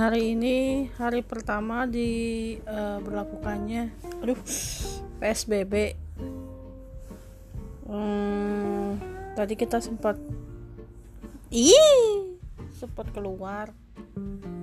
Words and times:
hari 0.00 0.32
ini 0.32 0.88
hari 0.96 1.20
pertama 1.20 1.84
di 1.84 2.56
uh, 2.64 3.04
berlakukannya. 3.04 3.92
Aduh 4.24 4.40
PSBB 5.20 5.92
hmm, 7.84 8.96
tadi 9.36 9.54
kita 9.60 9.76
sempat 9.76 10.16
ih 11.52 12.32
sempat 12.72 13.12
keluar 13.12 13.76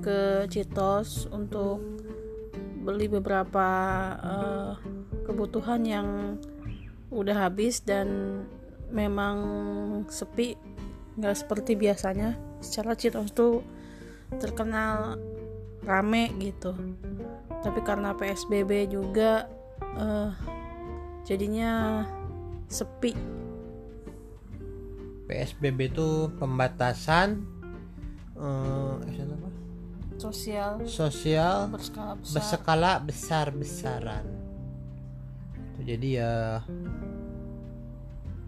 ke 0.02 0.50
Citos 0.50 1.30
untuk 1.30 1.86
beli 2.82 3.06
beberapa 3.06 3.68
uh, 4.18 4.74
kebutuhan 5.22 5.86
yang 5.86 6.10
udah 7.14 7.46
habis 7.46 7.86
dan 7.86 8.42
memang 8.90 9.38
sepi 10.10 10.58
nggak 11.14 11.46
seperti 11.46 11.78
biasanya. 11.78 12.34
Secara 12.58 12.98
Citos 12.98 13.30
tuh 13.38 13.77
terkenal 14.36 15.16
rame 15.88 16.36
gitu. 16.44 16.76
Tapi 17.64 17.80
karena 17.82 18.12
PSBB 18.12 18.92
juga 18.92 19.48
uh, 19.96 20.32
jadinya 21.24 22.04
sepi. 22.68 23.16
PSBB 25.28 25.92
itu 25.92 26.32
pembatasan 26.40 27.44
uh, 28.36 29.00
apa? 29.00 29.50
sosial. 30.20 30.84
Sosial 30.84 31.72
berskala 31.72 32.16
besar 32.20 32.36
berskala 32.36 32.92
besar 33.04 33.46
besaran 33.52 34.48
jadi 35.88 36.08
ya 36.20 36.34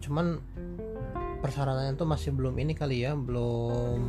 cuman 0.04 0.44
persyaratannya 1.40 1.96
tuh 1.96 2.04
masih 2.04 2.36
belum 2.36 2.52
ini 2.60 2.76
kali 2.76 3.08
ya 3.08 3.16
belum 3.16 4.00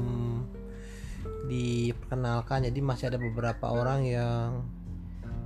diperkenalkan. 1.52 2.64
Jadi 2.64 2.80
masih 2.80 3.12
ada 3.12 3.20
beberapa 3.20 3.68
orang 3.68 4.08
yang 4.08 4.64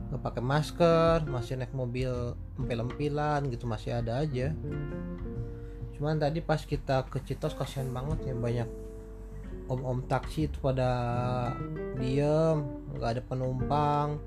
nggak 0.06 0.22
pakai 0.22 0.44
masker 0.46 1.26
masih 1.26 1.58
naik 1.58 1.74
mobil 1.74 2.38
empil-empilan 2.62 3.50
gitu 3.50 3.66
masih 3.66 3.98
ada 3.98 4.22
aja. 4.22 4.54
Cuman 5.98 6.22
tadi 6.22 6.46
pas 6.46 6.62
kita 6.62 7.10
ke 7.10 7.26
Citos 7.26 7.58
kasihan 7.58 7.90
banget 7.90 8.30
ya 8.30 8.36
banyak 8.38 8.70
om-om 9.66 10.06
taksi 10.06 10.46
itu 10.46 10.62
pada 10.62 10.92
diem 11.98 12.62
nggak 12.94 13.18
ada 13.18 13.22
penumpang 13.26 14.22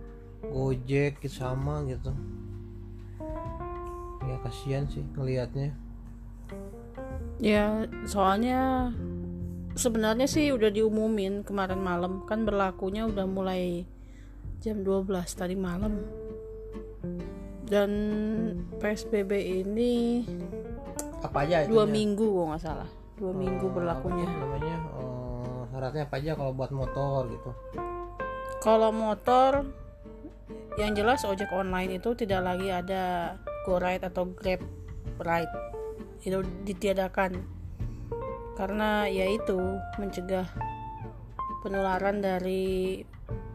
gojek 0.50 1.22
gitu 1.22 1.46
sama 1.46 1.86
gitu. 1.86 2.10
Ya 4.26 4.36
kasihan 4.42 4.82
sih 4.90 5.06
ngelihatnya. 5.14 5.78
Ya 7.38 7.86
soalnya 8.02 8.90
sebenarnya 9.78 10.26
sih 10.26 10.50
udah 10.50 10.74
diumumin 10.74 11.46
kemarin 11.46 11.78
malam. 11.78 12.26
Kan 12.26 12.42
berlakunya 12.42 13.06
udah 13.06 13.24
mulai 13.30 13.86
jam 14.58 14.82
12 14.82 15.06
tadi 15.38 15.54
malam. 15.54 16.02
Dan 17.62 17.90
PSBB 18.82 19.62
ini 19.62 20.26
apa 21.18 21.44
aja 21.44 21.66
dua 21.66 21.84
minggu 21.86 22.26
kok 22.26 22.46
nggak 22.50 22.62
salah. 22.62 22.90
Dua 23.14 23.30
oh, 23.30 23.36
minggu 23.36 23.66
berlakunya. 23.70 24.26
namanya? 24.26 24.76
Oh, 24.98 25.62
syaratnya 25.70 26.02
apa 26.10 26.16
aja 26.18 26.32
kalau 26.34 26.52
buat 26.54 26.70
motor 26.74 27.30
gitu? 27.30 27.50
Kalau 28.58 28.90
motor 28.90 29.68
yang 30.78 30.94
jelas 30.94 31.26
ojek 31.26 31.50
online 31.50 31.98
itu 31.98 32.14
tidak 32.14 32.46
lagi 32.46 32.70
ada 32.70 33.34
go 33.66 33.78
ride 33.78 34.06
atau 34.06 34.26
grab 34.32 34.62
ride. 35.20 35.52
Itu 36.22 36.42
ditiadakan 36.66 37.57
karena 38.58 39.06
yaitu 39.06 39.78
mencegah 40.02 40.50
penularan 41.62 42.18
dari 42.18 43.06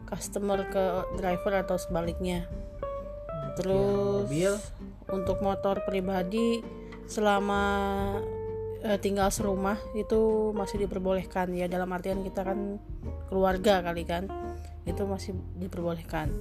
customer 0.08 0.64
ke 0.72 0.84
driver 1.20 1.60
atau 1.60 1.76
sebaliknya. 1.76 2.48
Terus 3.60 4.26
ya, 4.32 4.56
mobil. 4.56 5.12
untuk 5.12 5.44
motor 5.44 5.84
pribadi 5.84 6.64
selama 7.04 7.62
uh, 8.80 8.98
tinggal 8.98 9.28
serumah 9.28 9.76
itu 9.92 10.50
masih 10.56 10.80
diperbolehkan. 10.88 11.52
Ya 11.52 11.68
dalam 11.68 11.92
artian 11.92 12.24
kita 12.24 12.40
kan 12.40 12.80
keluarga 13.28 13.84
kali 13.84 14.08
kan 14.08 14.32
itu 14.88 15.04
masih 15.04 15.36
diperbolehkan. 15.60 16.32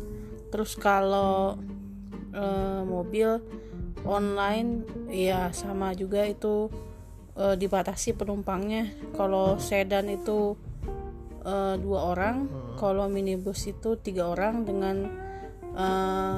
Terus 0.55 0.79
kalau 0.79 1.59
uh, 2.31 2.81
mobil 2.87 3.43
online 4.03 4.83
ya 5.11 5.51
sama 5.55 5.95
juga 5.95 6.27
itu 6.27 6.67
uh, 7.37 7.55
dibatasi 7.57 8.17
penumpangnya. 8.17 8.89
Kalau 9.13 9.57
sedan 9.57 10.09
itu 10.09 10.57
uh, 11.45 11.75
dua 11.77 12.13
orang 12.13 12.47
hmm. 12.47 12.75
kalau 12.79 13.05
minibus 13.09 13.65
itu 13.69 13.97
tiga 13.99 14.31
orang 14.33 14.65
dengan 14.65 14.95
uh, 15.75 16.37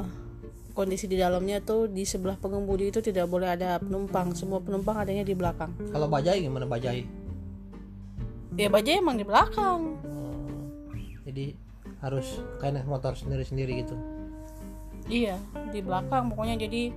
kondisi 0.76 1.08
di 1.08 1.16
dalamnya 1.16 1.64
tuh 1.64 1.88
di 1.88 2.04
sebelah 2.04 2.36
pengemudi 2.36 2.92
itu 2.92 3.00
tidak 3.00 3.32
boleh 3.32 3.56
ada 3.56 3.80
penumpang. 3.80 4.36
Semua 4.36 4.60
penumpang 4.60 5.00
adanya 5.00 5.24
di 5.24 5.32
belakang. 5.32 5.72
Kalau 5.92 6.12
bajai 6.12 6.44
gimana 6.44 6.68
bajai? 6.68 7.08
Ya 8.56 8.68
bajai 8.72 9.00
emang 9.00 9.20
di 9.20 9.26
belakang. 9.28 10.00
Hmm. 10.04 10.14
jadi 11.26 11.58
harus 12.04 12.38
kayak 12.62 12.86
motor 12.86 13.18
sendiri-sendiri 13.18 13.82
gitu? 13.82 13.96
Iya 15.10 15.40
di 15.72 15.80
belakang. 15.82 16.32
Pokoknya 16.32 16.60
jadi 16.68 16.94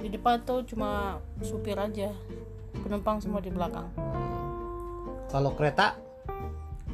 di 0.00 0.08
depan 0.10 0.42
tuh 0.42 0.66
cuma 0.66 1.22
supir 1.40 1.78
aja 1.78 2.10
penumpang 2.82 3.22
semua 3.22 3.38
di 3.38 3.50
belakang. 3.52 3.86
Kalau 5.30 5.54
kereta? 5.54 5.98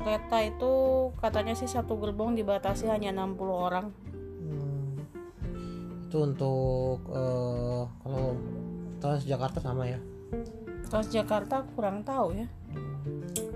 Kereta 0.00 0.38
itu 0.44 0.72
katanya 1.20 1.52
sih 1.52 1.68
satu 1.68 2.00
gerbong 2.00 2.36
dibatasi 2.36 2.88
hanya 2.88 3.12
60 3.12 3.36
orang. 3.48 3.86
Hmm. 4.40 4.96
itu 6.10 6.18
untuk 6.26 7.06
uh, 7.12 7.86
kalau 8.02 8.34
Transjakarta 9.00 9.64
sama 9.64 9.88
ya? 9.88 9.96
Transjakarta 10.92 11.64
kurang 11.72 12.04
tahu 12.04 12.36
ya. 12.36 12.46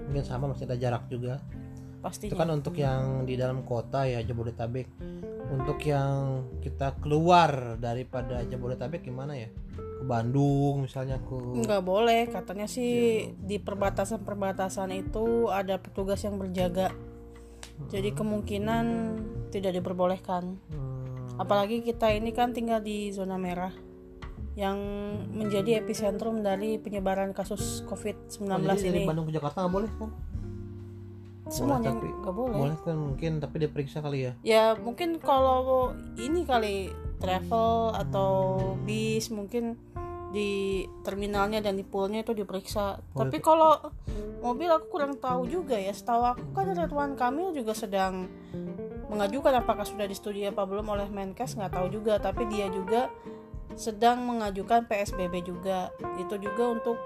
Mungkin 0.08 0.24
sama 0.24 0.48
masih 0.48 0.64
ada 0.64 0.76
jarak 0.80 1.04
juga. 1.12 1.40
Pasti 2.00 2.28
itu 2.28 2.36
kan 2.36 2.48
untuk 2.52 2.76
yang 2.76 3.28
di 3.28 3.36
dalam 3.36 3.64
kota 3.64 4.08
ya 4.08 4.24
Jabodetabek. 4.24 4.88
Untuk 5.52 5.80
yang 5.84 6.44
kita 6.64 6.96
keluar 7.04 7.76
daripada 7.76 8.40
Jabodetabek 8.48 9.04
gimana 9.04 9.36
ya 9.36 9.52
ke 10.04 10.10
Bandung 10.12 10.84
misalnya 10.84 11.16
ke 11.24 11.32
nggak 11.32 11.80
boleh 11.80 12.28
katanya 12.28 12.68
sih 12.68 13.24
ya. 13.24 13.40
di 13.40 13.56
perbatasan 13.56 14.20
perbatasan 14.20 14.92
itu 14.92 15.48
ada 15.48 15.80
petugas 15.80 16.20
yang 16.20 16.36
berjaga 16.36 16.92
hmm. 16.92 17.88
jadi 17.88 18.12
kemungkinan 18.12 18.84
tidak 19.48 19.80
diperbolehkan 19.80 20.60
hmm. 20.68 21.40
apalagi 21.40 21.80
kita 21.80 22.12
ini 22.12 22.36
kan 22.36 22.52
tinggal 22.52 22.84
di 22.84 23.08
zona 23.16 23.40
merah 23.40 23.72
yang 24.54 24.78
menjadi 25.34 25.82
epicentrum 25.82 26.44
dari 26.44 26.78
penyebaran 26.78 27.34
kasus 27.34 27.82
COVID-19 27.90 28.46
oh, 28.46 28.78
ini. 28.86 29.02
Dari 29.02 29.02
Bandung 29.02 29.26
ke 29.26 29.34
Jakarta 29.34 29.66
nggak 29.66 29.74
boleh 29.74 29.90
kan? 29.98 30.10
Semuanya 31.50 31.90
nggak 31.90 32.34
boleh. 32.38 32.54
Boleh 32.54 32.78
kan 32.86 32.96
mungkin 32.96 33.42
tapi 33.42 33.66
diperiksa 33.66 33.98
kali 33.98 34.30
ya. 34.30 34.32
Ya 34.46 34.64
mungkin 34.78 35.18
kalau 35.18 35.90
ini 36.14 36.46
kali 36.46 36.94
travel 37.18 37.94
atau 37.94 38.30
bis 38.82 39.30
mungkin 39.30 39.78
di 40.34 40.82
terminalnya 41.06 41.62
dan 41.62 41.78
di 41.78 41.86
poolnya 41.86 42.26
itu 42.26 42.34
diperiksa. 42.34 42.98
Oh, 43.14 43.22
Tapi 43.22 43.38
kalau 43.38 43.78
mobil 44.42 44.66
aku 44.66 44.98
kurang 44.98 45.14
tahu 45.22 45.46
juga 45.46 45.78
ya. 45.78 45.94
Setahu 45.94 46.22
aku 46.26 46.44
kan 46.50 46.74
Ridwan 46.74 47.14
Kamil 47.14 47.54
juga 47.54 47.70
sedang 47.70 48.26
mengajukan 49.06 49.62
apakah 49.62 49.86
sudah 49.86 50.10
disetujui 50.10 50.50
apa 50.50 50.66
belum 50.66 50.90
oleh 50.90 51.06
Menkes 51.06 51.54
nggak 51.54 51.78
tahu 51.78 51.86
juga. 51.94 52.18
Tapi 52.18 52.50
dia 52.50 52.66
juga 52.66 53.14
sedang 53.78 54.26
mengajukan 54.26 54.90
PSBB 54.90 55.46
juga. 55.46 55.94
Itu 56.18 56.34
juga 56.42 56.74
untuk 56.74 56.98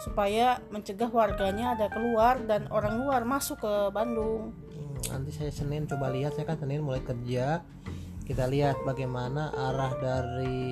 supaya 0.00 0.60
mencegah 0.72 1.08
warganya 1.08 1.76
ada 1.76 1.88
keluar 1.92 2.40
dan 2.44 2.68
orang 2.68 3.00
luar 3.00 3.24
masuk 3.24 3.60
ke 3.60 3.72
Bandung. 3.92 4.52
Hmm, 4.52 5.00
nanti 5.16 5.32
saya 5.32 5.48
Senin 5.48 5.88
coba 5.88 6.12
lihat 6.12 6.36
saya 6.36 6.44
kan 6.44 6.60
Senin 6.60 6.84
mulai 6.84 7.00
kerja. 7.00 7.64
Kita 8.30 8.46
lihat 8.46 8.86
bagaimana 8.86 9.50
arah 9.50 9.90
dari 9.98 10.70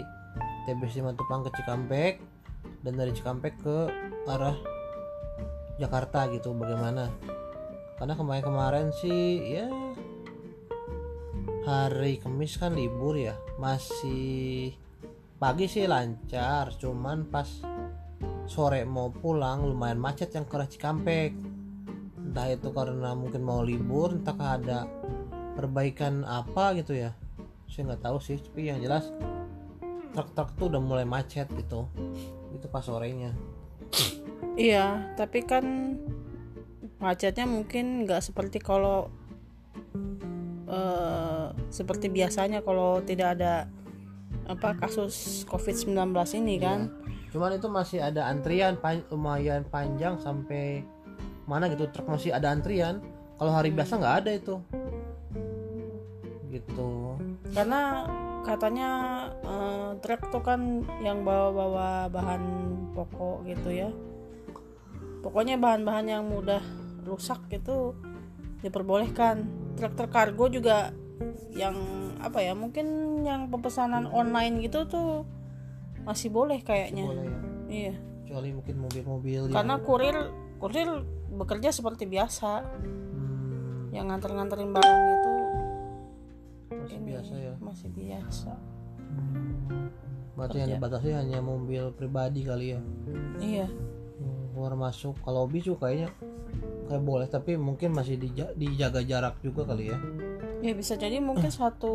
TBC 0.63 1.03
Matupang 1.03 1.43
ke 1.43 1.51
Cikampek 1.59 2.23
dan 2.87 2.95
dari 2.95 3.11
Cikampek 3.11 3.59
ke 3.59 3.91
arah 4.31 4.55
Jakarta 5.83 6.31
gitu 6.31 6.55
bagaimana? 6.55 7.11
Karena 7.99 8.15
kemarin-kemarin 8.15 8.95
sih 8.95 9.59
ya 9.59 9.67
hari 11.67 12.23
Kamis 12.23 12.63
kan 12.63 12.79
libur 12.79 13.19
ya. 13.19 13.35
Masih 13.59 14.79
pagi 15.43 15.67
sih 15.67 15.91
lancar 15.91 16.79
cuman 16.79 17.27
pas 17.27 17.51
sore 18.47 18.87
mau 18.87 19.11
pulang 19.11 19.67
lumayan 19.67 19.99
macet 19.99 20.31
yang 20.31 20.47
ke 20.47 20.55
arah 20.55 20.71
Cikampek. 20.71 21.35
Entah 22.23 22.55
itu 22.55 22.71
karena 22.71 23.19
mungkin 23.19 23.43
mau 23.43 23.67
libur 23.67 24.15
entah 24.15 24.39
ada 24.39 24.87
perbaikan 25.59 26.23
apa 26.23 26.79
gitu 26.79 26.95
ya 26.95 27.19
saya 27.69 27.93
nggak 27.93 28.03
tahu 28.03 28.19
sih 28.19 28.41
tapi 28.41 28.73
yang 28.73 28.81
jelas 28.81 29.13
truk-truk 30.17 30.51
tuh 30.57 30.67
udah 30.73 30.81
mulai 30.83 31.07
macet 31.07 31.47
gitu. 31.55 31.87
Itu 32.51 32.67
pas 32.73 32.83
sorenya. 32.83 33.31
Iya 34.59 35.15
tapi 35.15 35.47
kan 35.47 35.95
macetnya 36.99 37.47
mungkin 37.47 38.03
nggak 38.09 38.25
seperti 38.25 38.59
kalau 38.59 39.07
eh, 40.67 41.47
seperti 41.71 42.11
biasanya 42.11 42.67
kalau 42.67 42.99
tidak 43.05 43.39
ada 43.39 43.71
apa 44.49 44.75
kasus 44.81 45.45
COVID-19 45.47 45.95
ini 46.41 46.57
kan. 46.59 46.91
cuman 47.29 47.61
itu 47.61 47.69
masih 47.69 48.01
ada 48.01 48.25
antrian 48.25 48.81
pan- 48.81 49.05
lumayan 49.13 49.61
panjang 49.69 50.17
sampai 50.17 50.81
mana 51.45 51.69
gitu 51.69 51.85
truk 51.93 52.09
masih 52.09 52.33
ada 52.33 52.49
antrian. 52.49 53.05
Kalau 53.37 53.53
hari 53.53 53.71
biasa 53.71 54.01
nggak 54.01 54.17
ada 54.25 54.31
itu. 54.33 54.57
Gitu 56.49 57.08
Karena 57.53 58.05
katanya 58.45 58.91
eh, 59.45 59.91
truk 60.01 60.33
tuh 60.33 60.43
kan 60.45 60.85
yang 61.05 61.23
bawa-bawa 61.23 62.09
bahan 62.09 62.43
pokok 62.93 63.45
gitu 63.49 63.71
ya. 63.73 63.91
Pokoknya 65.21 65.59
bahan-bahan 65.59 66.07
yang 66.09 66.25
mudah 66.29 66.63
rusak 67.05 67.41
itu 67.51 67.93
diperbolehkan. 68.63 69.45
Truk-truk 69.79 70.11
kargo 70.11 70.47
juga 70.51 70.91
yang 71.55 71.75
apa 72.19 72.43
ya 72.43 72.55
mungkin 72.55 72.87
yang 73.23 73.47
pemesanan 73.51 74.11
online 74.11 74.63
gitu 74.63 74.87
tuh 74.91 75.23
masih 76.03 76.31
boleh 76.31 76.63
kayaknya. 76.63 77.05
boleh 77.07 77.27
ya 77.27 77.39
Iya. 77.69 77.95
kecuali 78.25 78.49
mungkin 78.57 78.77
mobil-mobil 78.81 79.41
yang 79.49 79.55
Karena 79.55 79.75
kurir 79.85 80.17
kurir 80.59 80.89
bekerja 81.29 81.69
seperti 81.69 82.09
biasa 82.09 82.65
hmm, 82.65 83.93
yang 83.93 84.09
nganter-nganterin 84.09 84.73
barang 84.73 85.01
itu 85.15 85.31
masih 86.89 86.97
ini 86.99 87.09
biasa 87.11 87.35
ya 87.37 87.55
masih 87.59 87.89
biasa. 87.91 88.53
berarti 90.33 90.57
yang 90.57 90.69
Kerja. 90.69 90.79
dibatasi 90.79 91.09
hanya 91.13 91.39
mobil 91.41 91.85
pribadi 91.93 92.41
kali 92.43 92.67
ya 92.71 92.81
Iya. 93.39 93.67
Hmm, 94.15 94.45
keluar 94.51 94.75
masuk 94.75 95.19
kalau 95.21 95.45
bis 95.45 95.63
juga 95.63 95.85
kayaknya 95.85 96.09
kayak 96.85 97.03
boleh 97.03 97.27
tapi 97.27 97.55
mungkin 97.55 97.93
masih 97.93 98.17
dija- 98.17 98.55
dijaga 98.55 99.01
jarak 99.01 99.35
juga 99.41 99.63
kali 99.65 99.91
ya 99.91 99.99
Ya 100.59 100.73
bisa 100.73 100.95
jadi 100.95 101.19
mungkin 101.19 101.51
satu 101.55 101.95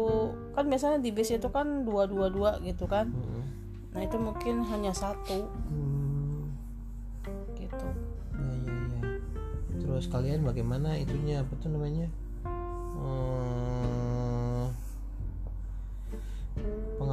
kan 0.52 0.66
biasanya 0.66 0.98
di 0.98 1.10
bis 1.10 1.30
itu 1.30 1.48
kan 1.48 1.84
dua 1.84 2.06
dua 2.06 2.28
dua 2.28 2.52
gitu 2.60 2.86
kan. 2.86 3.12
Hmm. 3.12 3.44
Nah 3.92 4.02
itu 4.02 4.16
mungkin 4.16 4.64
hanya 4.64 4.92
satu 4.92 5.52
Hmm, 5.68 6.48
gitu. 7.54 7.88
ya 8.34 8.56
ya 8.56 8.76
ya 8.90 9.02
terus 9.78 10.08
kalian 10.08 10.42
bagaimana 10.42 10.96
itunya 10.96 11.40
apa 11.40 11.52
tuh 11.58 11.70
namanya 11.70 12.08
Hmm, 12.94 13.63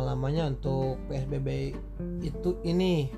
pengalamannya 0.00 0.56
untuk 0.56 0.96
PSBB 1.12 1.76
itu 2.24 2.56
ini 2.64 3.12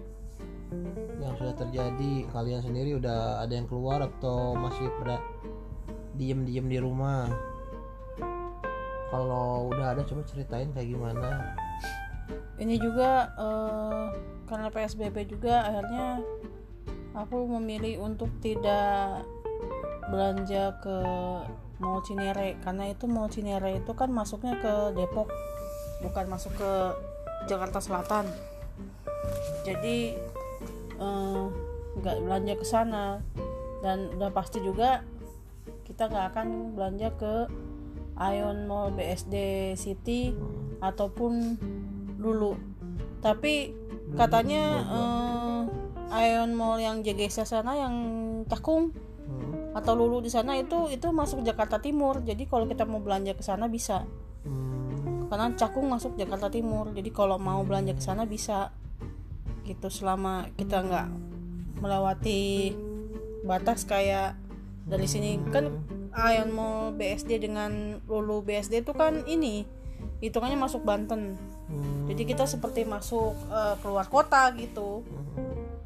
yang 1.22 1.38
sudah 1.38 1.54
terjadi. 1.54 2.26
Kalian 2.34 2.58
sendiri 2.58 2.98
udah 2.98 3.38
ada 3.38 3.54
yang 3.54 3.70
keluar 3.70 4.02
atau 4.02 4.58
masih 4.58 4.90
pada 4.98 5.22
diem-diem 6.18 6.66
di 6.66 6.82
rumah? 6.82 7.30
Kalau 9.14 9.70
udah 9.70 9.94
ada 9.94 10.02
coba 10.02 10.26
ceritain 10.26 10.74
kayak 10.74 10.90
gimana. 10.90 11.54
Ini 12.58 12.74
juga 12.82 13.30
eh, 13.30 14.04
karena 14.50 14.66
PSBB 14.74 15.38
juga 15.38 15.62
akhirnya 15.62 16.18
aku 17.14 17.46
memilih 17.62 18.02
untuk 18.02 18.26
tidak 18.42 19.22
belanja 20.10 20.82
ke 20.82 20.98
Mall 21.78 22.02
Cinere. 22.02 22.58
Karena 22.58 22.90
itu 22.90 23.06
Mall 23.06 23.30
Cinere 23.30 23.78
itu 23.78 23.94
kan 23.94 24.10
masuknya 24.10 24.58
ke 24.58 24.98
Depok 24.98 25.30
bukan 26.02 26.26
masuk 26.28 26.52
ke 26.58 26.72
Jakarta 27.46 27.78
Selatan. 27.78 28.26
Jadi 29.62 30.18
eh, 30.98 31.44
nggak 32.02 32.16
belanja 32.26 32.54
ke 32.58 32.66
sana 32.66 33.04
dan 33.80 34.10
udah 34.18 34.30
pasti 34.34 34.58
juga 34.62 35.06
kita 35.86 36.10
nggak 36.10 36.26
akan 36.34 36.48
belanja 36.74 37.08
ke 37.18 37.34
Ion 38.18 38.66
Mall 38.66 38.92
BSD 38.92 39.34
City 39.78 40.34
ataupun 40.82 41.56
Lulu. 42.18 42.58
Tapi 43.22 43.72
katanya 44.18 44.64
eh, 44.82 45.60
Ion 46.12 46.52
Mall 46.52 46.82
yang 46.82 47.00
JGC 47.00 47.46
sana 47.46 47.78
yang 47.78 47.94
Cakung 48.50 48.92
Hmm. 49.22 49.72
atau 49.78 49.94
Lulu 49.94 50.20
di 50.20 50.30
sana 50.30 50.58
itu 50.58 50.90
itu 50.90 51.08
masuk 51.14 51.46
Jakarta 51.46 51.78
Timur. 51.78 52.20
Jadi 52.20 52.44
kalau 52.50 52.66
kita 52.66 52.84
mau 52.84 52.98
belanja 52.98 53.32
ke 53.32 53.42
sana 53.44 53.70
bisa. 53.70 54.04
Karena 55.32 55.48
Cakung 55.56 55.88
masuk 55.88 56.20
Jakarta 56.20 56.52
Timur. 56.52 56.92
Jadi 56.92 57.08
kalau 57.08 57.40
mau 57.40 57.64
belanja 57.64 57.96
ke 57.96 58.04
sana 58.04 58.28
bisa. 58.28 58.68
Gitu 59.64 59.88
selama 59.88 60.52
kita 60.60 60.84
nggak 60.84 61.08
melewati 61.80 62.76
batas 63.48 63.88
kayak 63.88 64.36
dari 64.84 65.08
sini 65.08 65.40
kan 65.48 65.72
Ion 66.12 66.52
Mall 66.52 66.92
BSD 66.92 67.40
dengan 67.40 67.96
Lulu 68.04 68.44
BSD 68.44 68.84
itu 68.84 68.92
kan 68.92 69.24
ini 69.24 69.64
hitungannya 70.20 70.60
masuk 70.60 70.84
Banten. 70.84 71.40
hmm, 71.72 72.12
Jadi 72.12 72.22
kita 72.28 72.44
seperti 72.44 72.84
masuk 72.84 73.32
eh, 73.48 73.74
keluar 73.80 74.12
kota 74.12 74.52
gitu. 74.52 75.00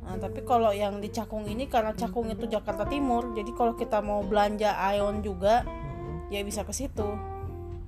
Nah, 0.06 0.18
tapi 0.18 0.42
kalau 0.42 0.74
yang 0.74 0.98
di 0.98 1.10
Cakung 1.14 1.46
ini 1.46 1.70
karena 1.70 1.94
Cakung 1.94 2.30
itu 2.30 2.46
Jakarta 2.46 2.86
Timur, 2.86 3.34
jadi 3.34 3.50
kalau 3.54 3.74
kita 3.74 4.02
mau 4.02 4.22
belanja 4.22 4.74
Ion 4.94 5.22
juga 5.22 5.62
ya 6.30 6.42
bisa 6.42 6.66
ke 6.66 6.74
situ. 6.74 7.35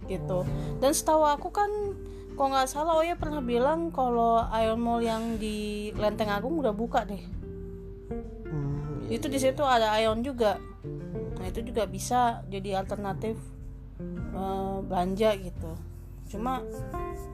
Gitu. 0.08 0.38
Dan 0.80 0.90
setahu 0.96 1.22
aku 1.22 1.52
kan 1.52 1.70
kalau 2.38 2.54
nggak 2.54 2.70
salah 2.70 2.94
Oya 3.02 3.18
pernah 3.18 3.42
bilang 3.42 3.90
kalau 3.90 4.38
Ion 4.54 4.78
Mall 4.78 5.02
yang 5.02 5.42
di 5.42 5.90
Lenteng 5.98 6.30
Agung 6.30 6.54
udah 6.62 6.70
buka 6.70 7.02
deh. 7.02 7.18
Hmm, 8.46 9.04
iya. 9.10 9.18
Itu 9.18 9.26
di 9.26 9.42
situ 9.42 9.66
ada 9.66 9.92
Ion 9.98 10.22
juga. 10.22 10.56
Nah, 11.38 11.46
itu 11.50 11.66
juga 11.66 11.90
bisa 11.90 12.46
jadi 12.46 12.78
alternatif 12.78 13.34
eh, 14.32 14.78
belanja 14.86 15.34
gitu. 15.34 15.72
Cuma 16.30 16.62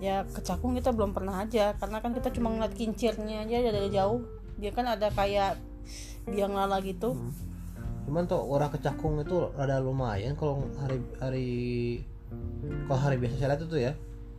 ya 0.01 0.25
ke 0.25 0.41
Cakung 0.41 0.73
kita 0.73 0.91
belum 0.91 1.13
pernah 1.13 1.45
aja 1.45 1.77
karena 1.77 2.01
kan 2.01 2.17
kita 2.17 2.33
cuma 2.33 2.49
ngeliat 2.51 2.73
kincirnya 2.73 3.45
aja 3.45 3.71
dari 3.71 3.93
jauh. 3.93 4.25
Dia 4.57 4.73
kan 4.73 4.89
ada 4.89 5.13
kayak 5.13 5.61
biang 6.33 6.57
lala 6.57 6.81
gitu. 6.81 7.13
cuman 8.05 8.29
tuh 8.29 8.37
orang 8.37 8.69
kecakung 8.69 9.17
itu 9.17 9.49
rada 9.57 9.81
lumayan 9.81 10.37
kalau 10.37 10.69
hari 10.77 11.01
hari 11.17 11.49
kalau 12.89 13.01
hari 13.01 13.17
biasa 13.21 13.35
saya 13.41 13.49
lihat 13.55 13.63
itu 13.65 13.77
ya 13.81 13.93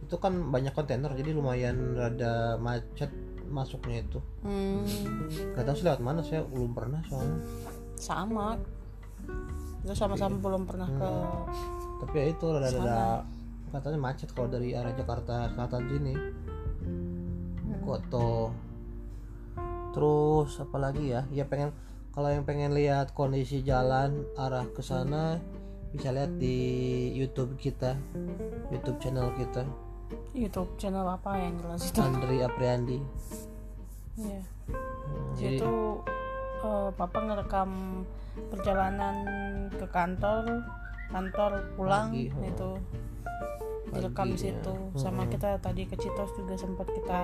itu 0.05 0.15
kan 0.21 0.33
banyak 0.53 0.69
kontainer 0.69 1.09
jadi 1.17 1.33
lumayan 1.33 1.97
rada 1.97 2.61
macet 2.61 3.09
masuknya 3.49 4.01
itu. 4.01 4.19
Hmm, 4.41 4.85
gak 5.53 5.65
tahu 5.65 5.75
sih 5.77 5.85
lewat 5.85 6.01
mana 6.01 6.21
saya 6.21 6.41
belum 6.45 6.73
pernah 6.73 7.01
soalnya. 7.09 7.41
Sama. 7.97 8.57
Kita 9.85 9.93
sama-sama 9.93 10.41
belum 10.41 10.65
pernah 10.65 10.89
ke 10.89 11.09
tapi 11.95 12.15
ya 12.21 12.25
itu 12.33 12.45
rada 12.49 12.69
rada 12.69 13.01
katanya 13.71 13.99
macet 13.99 14.29
kalau 14.33 14.49
dari 14.51 14.77
arah 14.77 14.93
Jakarta 14.93 15.49
Selatan 15.53 15.81
sini. 15.89 16.13
Koto. 17.85 18.49
Terus 19.93 20.57
apa 20.57 20.77
lagi 20.81 21.13
ya? 21.13 21.21
Ya 21.29 21.45
pengen 21.45 21.69
kalau 22.13 22.33
yang 22.33 22.43
pengen 22.47 22.73
lihat 22.73 23.13
kondisi 23.13 23.61
jalan 23.61 24.25
arah 24.39 24.65
ke 24.73 24.81
sana 24.81 25.37
bisa 25.95 26.11
lihat 26.11 26.35
di 26.35 26.57
YouTube 27.13 27.55
kita 27.55 27.95
YouTube 28.67 28.99
channel 28.99 29.31
kita 29.33 29.63
YouTube 30.31 30.69
channel 30.75 31.07
apa 31.07 31.31
yang 31.35 31.55
jelas 31.57 31.81
itu. 31.81 31.97
Andri 31.97 32.37
Apriandi 32.39 32.99
Iya. 34.15 34.39
Hmm, 34.67 35.27
Di 35.31 35.39
jadi 35.41 35.59
situ 35.59 35.73
eh, 36.61 36.89
papa 36.93 37.19
ngerekam 37.21 37.69
perjalanan 38.47 39.15
ke 39.71 39.85
kantor, 39.89 40.63
kantor 41.09 41.51
pulang 41.73 42.11
Pagi, 42.11 42.27
oh. 42.29 42.43
itu 42.45 42.69
direkam 43.89 44.25
di 44.25 44.35
Paginya. 44.35 44.39
situ. 44.39 44.73
Sama 44.93 45.23
kita 45.25 45.55
tadi 45.57 45.83
ke 45.83 45.95
Citos 45.95 46.31
juga 46.33 46.55
sempat 46.55 46.87
kita 46.89 47.19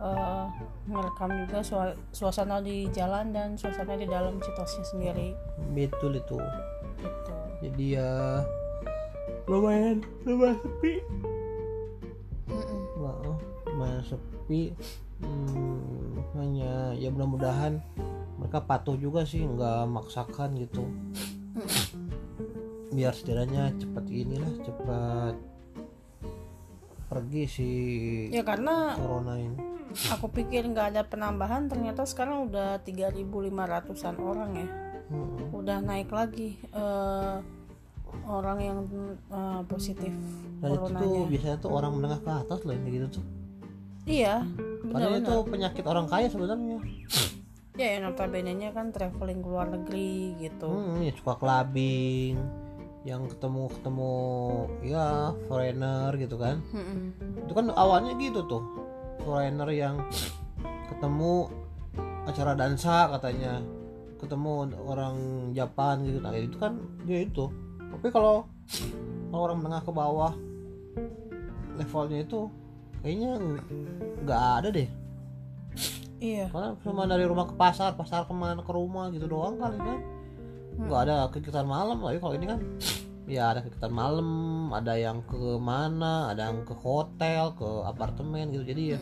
eh, 0.00 0.44
ngerekam 0.86 1.30
juga 1.42 1.58
sua- 1.60 1.96
suasana 2.10 2.60
di 2.60 2.88
jalan 2.90 3.28
dan 3.30 3.56
suasana 3.56 3.92
di 3.94 4.04
dalam 4.04 4.36
Citosnya 4.38 4.84
sendiri. 4.86 5.28
betul 5.70 6.16
itu. 6.16 6.36
Jadi 7.64 7.84
ya 7.96 8.10
lumayan 9.48 10.04
lumayan 10.28 10.60
sepi. 10.60 10.92
Mm-mm. 12.48 12.80
Wah, 13.00 13.36
lumayan 13.72 14.04
sepi. 14.04 14.76
Hmm, 15.24 16.20
hanya 16.36 16.92
ya 16.92 17.08
mudah-mudahan 17.08 17.80
mereka 18.36 18.60
patuh 18.60 18.98
juga 19.00 19.24
sih 19.24 19.40
nggak 19.40 19.88
maksakan 19.88 20.60
gitu. 20.60 20.84
Biar 22.92 23.16
setidaknya 23.16 23.72
cepat 23.80 24.04
inilah 24.12 24.52
cepat 24.62 25.34
pergi 27.08 27.44
si 27.46 27.70
Ya 28.32 28.42
karena 28.42 28.98
corona 28.98 29.38
ini. 29.38 29.56
aku 30.10 30.26
pikir 30.26 30.66
nggak 30.66 30.96
ada 30.96 31.02
penambahan 31.06 31.70
ternyata 31.70 32.02
sekarang 32.02 32.50
udah 32.50 32.82
3.500an 32.82 34.16
orang 34.18 34.50
ya. 34.58 34.68
Hmm, 35.04 35.52
udah 35.52 35.78
naik 35.84 36.08
lagi 36.08 36.56
eh, 36.72 37.36
orang 38.24 38.58
yang 38.62 38.78
eh, 39.28 39.60
positif 39.68 40.12
dan 40.64 40.80
itu 40.80 40.90
tuh 40.96 41.16
biasanya 41.28 41.56
tuh 41.60 41.70
orang 41.76 41.92
menengah 41.92 42.20
ke 42.24 42.30
atas 42.32 42.58
loh 42.64 42.72
yang 42.72 42.84
gitu 42.88 43.08
tuh. 43.20 43.24
Iya, 44.04 44.44
padahal 44.84 45.16
itu 45.20 45.36
penyakit 45.48 45.84
orang 45.88 46.06
kaya 46.08 46.28
sebenarnya. 46.28 46.80
Ya, 47.74 47.98
yang 47.98 48.06
notabene 48.06 48.54
nya 48.54 48.70
kan 48.70 48.94
traveling 48.94 49.42
ke 49.42 49.48
luar 49.50 49.66
negeri 49.66 50.38
gitu. 50.38 50.70
hmm, 50.70 51.02
ya 51.02 51.12
suka 51.18 51.34
clubbing 51.42 52.38
yang 53.04 53.28
ketemu 53.28 53.68
ketemu 53.76 54.14
ya 54.86 55.34
foreigner 55.50 56.10
gitu 56.16 56.36
kan. 56.40 56.62
Mm-mm. 56.72 57.44
itu 57.44 57.52
kan 57.52 57.66
awalnya 57.76 58.16
gitu 58.16 58.40
tuh. 58.46 58.62
Foreigner 59.26 59.68
yang 59.74 60.00
ketemu 60.88 61.50
acara 62.24 62.56
dansa 62.56 63.10
katanya 63.12 63.60
ketemu 64.24 64.72
orang 64.80 65.16
Japan 65.52 66.02
gitu. 66.08 66.18
Nah 66.24 66.32
itu 66.34 66.56
kan 66.56 66.80
dia 67.04 67.24
itu. 67.24 67.52
Tapi 67.94 68.08
kalau 68.10 68.48
orang 69.30 69.60
menengah 69.60 69.82
ke 69.84 69.92
bawah 69.92 70.32
levelnya 71.74 72.22
itu 72.22 72.48
kayaknya 73.02 73.30
nggak 74.24 74.42
ada 74.60 74.68
deh. 74.72 74.88
Iya. 76.22 76.48
Karena 76.48 76.78
cuma 76.80 77.04
dari 77.04 77.24
rumah 77.28 77.44
ke 77.50 77.54
pasar 77.58 77.98
pasar 77.98 78.24
ke 78.24 78.32
mana 78.32 78.64
ke 78.64 78.72
rumah 78.72 79.12
gitu 79.12 79.28
doang 79.28 79.60
kali 79.60 79.76
kan? 79.76 80.00
Nggak 80.80 81.00
ada 81.06 81.16
kegiatan 81.30 81.66
malam 81.66 82.00
tapi 82.00 82.18
kalau 82.18 82.34
ini 82.34 82.46
kan 82.48 82.60
ya 83.24 83.56
ada 83.56 83.60
kegiatan 83.64 83.92
malam 83.92 84.28
ada 84.76 85.00
yang 85.00 85.24
ke 85.24 85.56
mana 85.56 86.32
ada 86.32 86.52
yang 86.52 86.64
ke 86.64 86.72
hotel 86.72 87.52
ke 87.58 87.68
apartemen 87.84 88.54
gitu. 88.54 88.64
Jadi 88.64 88.82
ya. 88.96 89.00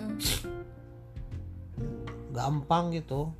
Gampang 2.33 2.97
gitu. 2.97 3.31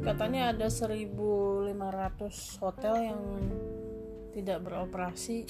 Katanya 0.00 0.54
ada 0.54 0.70
1.500 0.70 1.74
hotel 2.62 2.94
yang 3.12 3.20
tidak 4.32 4.62
beroperasi 4.62 5.48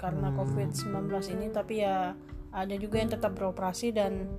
karena 0.00 0.30
COVID-19 0.32 1.10
ini 1.34 1.46
tapi 1.50 1.82
ya 1.82 2.14
ada 2.54 2.74
juga 2.78 3.02
yang 3.02 3.10
tetap 3.12 3.34
beroperasi 3.34 3.92
dan 3.92 4.30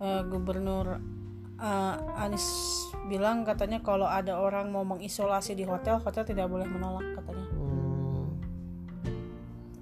eh, 0.00 0.22
gubernur 0.24 1.02
eh, 1.60 2.22
Anies 2.22 2.46
bilang 3.10 3.42
katanya 3.42 3.82
kalau 3.82 4.06
ada 4.06 4.38
orang 4.38 4.70
mau 4.70 4.86
mengisolasi 4.86 5.58
di 5.58 5.66
hotel 5.66 5.98
hotel 6.00 6.24
tidak 6.24 6.46
boleh 6.46 6.64
menolak 6.64 7.04
katanya. 7.18 7.46
Hmm, 7.58 8.26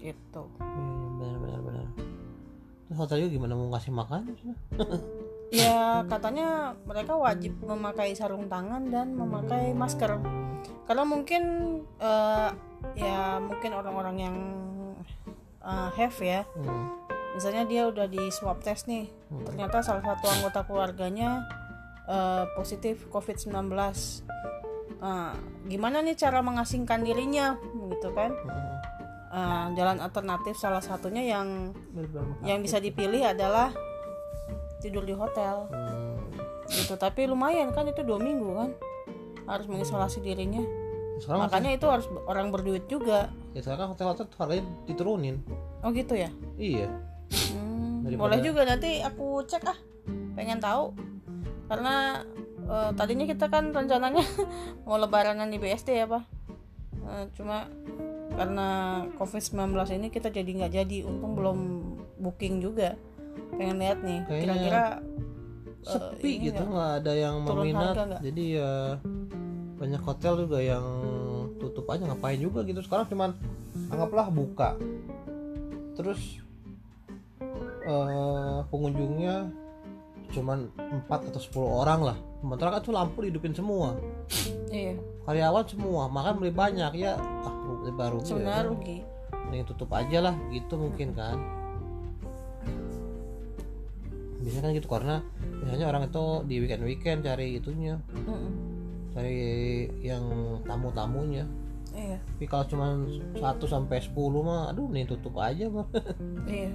gitu. 0.01 0.43
Iya, 0.59 0.81
iya, 0.81 1.09
benar 1.15 1.37
benar 1.39 1.61
benar. 1.61 1.87
Terus 2.89 2.99
hotel 2.99 3.17
juga 3.29 3.31
gimana? 3.37 3.53
Mau 3.53 3.69
ngasih 3.69 3.93
makan 3.93 4.21
ya 5.49 6.05
katanya 6.05 6.77
mereka 6.85 7.17
wajib 7.17 7.57
memakai 7.65 8.13
sarung 8.13 8.47
tangan 8.49 8.89
dan 8.93 9.17
memakai 9.17 9.73
masker. 9.73 10.21
Karena 10.85 11.05
mungkin 11.05 11.43
eh, 12.01 12.51
ya 12.97 13.41
mungkin 13.41 13.71
orang-orang 13.73 14.17
yang 14.19 14.37
eh, 15.65 15.89
have 15.97 16.19
ya. 16.21 16.43
Hmm. 16.57 16.97
misalnya 17.39 17.71
dia 17.71 17.87
udah 17.87 18.11
di 18.11 18.35
swab 18.35 18.59
test 18.67 18.91
nih 18.91 19.07
ternyata 19.47 19.79
salah 19.79 20.03
satu 20.03 20.27
anggota 20.27 20.67
keluarganya 20.67 21.47
eh, 22.11 22.51
positif 22.59 23.07
COVID-19 23.15 23.71
Nah, 24.99 25.31
gimana 25.71 26.03
nih 26.03 26.19
cara 26.19 26.43
mengasingkan 26.43 27.07
dirinya 27.07 27.55
gitu 27.95 28.11
kan? 28.13 28.35
Hmm. 28.35 28.77
Eh, 29.29 29.67
jalan 29.79 29.99
alternatif 30.03 30.57
salah 30.59 30.83
satunya 30.83 31.23
yang 31.37 31.71
yang 32.43 32.65
bisa 32.65 32.83
dipilih 32.83 33.23
adalah 33.23 33.71
tidur 34.79 35.05
di 35.05 35.15
hotel. 35.15 35.67
Hmm. 35.71 36.17
gitu 36.69 37.01
tapi 37.01 37.25
lumayan 37.25 37.73
kan 37.73 37.89
itu 37.89 38.05
dua 38.05 38.21
minggu 38.21 38.53
kan 38.53 38.71
harus 39.49 39.65
mengisolasi 39.65 40.21
dirinya. 40.21 40.61
Sekarang 41.17 41.49
makanya 41.49 41.71
itu 41.75 41.87
harus 41.89 42.05
orang 42.29 42.53
berduit 42.53 42.85
juga. 42.87 43.33
Ya 43.57 43.65
sekarang 43.65 43.97
hotel-hotel 43.97 44.29
tuh 44.29 44.39
harganya 44.39 44.69
diturunin. 44.85 45.41
Oh 45.81 45.89
gitu 45.91 46.13
ya? 46.13 46.29
Iya. 46.61 46.93
Hmm, 47.57 48.05
Daripada- 48.05 48.21
boleh 48.21 48.39
juga 48.45 48.63
nanti 48.69 49.01
aku 49.01 49.41
cek 49.49 49.65
ah. 49.65 49.79
Pengen 50.37 50.61
tahu. 50.61 50.93
Karena 51.73 52.21
eh, 52.69 52.91
tadinya 52.93 53.25
kita 53.25 53.49
kan 53.49 53.73
rencananya 53.73 54.21
mau 54.87 55.01
lebaranan 55.01 55.49
di 55.49 55.57
BSD 55.57 55.97
ya 55.97 56.07
pak. 56.07 56.23
Eh, 57.09 57.25
cuma 57.33 57.65
karena 58.37 58.69
COVID-19 59.17 59.73
ini 59.97 60.13
kita 60.13 60.29
jadi 60.29 60.47
nggak 60.47 60.73
jadi. 60.85 60.99
Untung 61.09 61.33
belum 61.33 61.59
booking 62.21 62.61
juga 62.61 62.93
pengen 63.57 63.77
lihat 63.81 63.99
nih 64.05 64.21
kira-kira 64.27 64.85
eh, 64.99 65.87
sepi 65.87 66.31
ini 66.39 66.45
gitu 66.51 66.63
nggak? 66.63 66.91
ada 67.03 67.13
yang 67.15 67.37
meminat. 67.43 67.95
jadi 68.23 68.45
ya 68.61 68.73
banyak 69.79 70.03
hotel 70.03 70.35
juga 70.47 70.59
yang 70.59 70.85
tutup 71.59 71.87
aja 71.91 72.03
ngapain 72.11 72.39
juga 72.39 72.67
gitu. 72.67 72.83
Sekarang 72.83 73.07
cuman 73.07 73.31
anggaplah 73.95 74.27
buka. 74.31 74.75
Terus 75.95 76.43
eh 77.89 78.59
pengunjungnya 78.69 79.49
cuman 80.35 80.69
4 81.07 81.31
atau 81.31 81.41
10 81.41 81.81
orang 81.87 82.01
lah. 82.13 82.19
Sementara 82.43 82.79
kan 82.79 82.81
tuh 82.83 82.95
lampu 82.95 83.23
dihidupin 83.23 83.55
semua. 83.55 83.95
Iya. 84.69 84.99
Karyawan 85.25 85.65
semua 85.65 86.11
makan 86.11 86.43
beli 86.43 86.53
banyak 86.53 86.93
ya. 86.99 87.17
Ah 87.19 87.55
baru 87.89 88.21
sebenarnya 88.21 88.69
rugi. 88.69 88.99
Yang 89.49 89.73
tutup 89.73 89.91
aja 89.97 90.29
lah 90.29 90.35
gitu 90.53 90.77
mungkin 90.77 91.17
kan 91.17 91.58
biasanya 94.49 94.65
kan 94.65 94.73
gitu 94.73 94.89
karena 94.89 95.17
biasanya 95.61 95.87
orang 95.93 96.03
itu 96.09 96.25
di 96.49 96.55
weekend 96.65 96.83
weekend 96.89 97.21
cari 97.21 97.61
itunya 97.61 98.01
Mm-mm. 98.25 98.53
cari 99.13 99.37
yang 100.01 100.25
tamu-tamunya. 100.65 101.45
Iya. 101.93 102.17
Tapi 102.17 102.47
kalau 102.49 102.65
cuma 102.65 102.87
1 103.37 103.45
sampai 103.69 104.01
10 104.01 104.17
mah 104.41 104.73
aduh 104.73 104.89
nih 104.89 105.05
tutup 105.05 105.37
aja 105.37 105.69
mah. 105.69 105.85
Iya. 106.49 106.73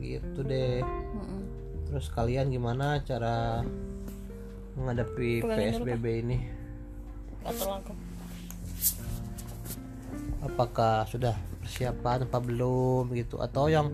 Gitu 0.00 0.40
deh. 0.40 0.80
Mm-mm. 0.80 1.42
terus 1.86 2.08
kalian 2.10 2.48
gimana 2.48 2.98
cara 3.04 3.62
menghadapi 4.74 5.44
Pegangin 5.44 5.78
dulu, 5.78 5.84
PSBB 5.84 6.04
ini? 6.24 6.38
Atau 7.44 7.66
langsung 7.68 7.98
apakah 10.40 11.04
sudah 11.06 11.36
persiapan 11.60 12.24
apa 12.24 12.38
belum 12.40 13.12
gitu? 13.12 13.38
Atau 13.38 13.68
yang 13.68 13.92